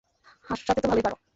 হাসাতে 0.45 0.79
তো 0.81 0.87
ভালোই 0.87 1.03
পারো। 1.03 1.17